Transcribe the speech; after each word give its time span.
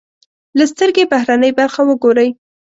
د 0.57 0.59
سترکې 0.71 1.03
بهرنۍ 1.11 1.51
برخه 1.59 1.81
و 1.85 1.89
ګورئ. 2.03 2.29